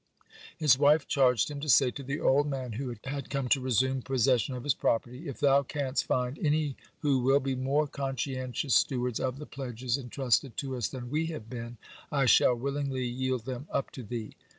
[0.57, 4.01] His wife charged him to say to the old man who had come to resume
[4.01, 9.19] possession of his property: "If thou canst find any who will be more conscientious stewards
[9.19, 11.77] of the pledges entrusted to us than we have been,
[12.11, 14.33] I shall willingly yield them up to thee."